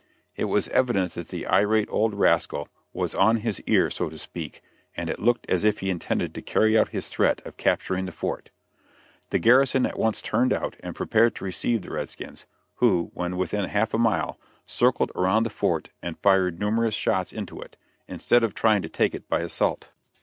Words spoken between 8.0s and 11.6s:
the fort. The garrison at once turned out and prepared to